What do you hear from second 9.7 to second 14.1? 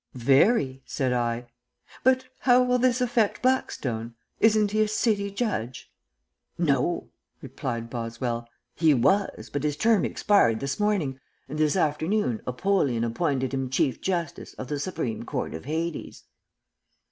term expired this morning, and this afternoon Apollyon appointed him Chief